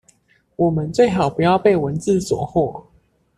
[0.55, 2.85] 我們最好不要被文字所惑